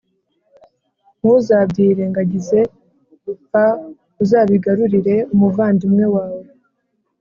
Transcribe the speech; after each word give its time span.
ntuzabyirengagize 1.19 2.59
p 3.51 3.53
Uzabigarurire 4.23 5.15
umuvandimwe 5.33 6.05
wawe 6.15 6.41